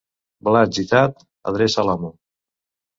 [0.47, 1.23] Blat gitat,
[1.55, 2.15] adreça l'amo.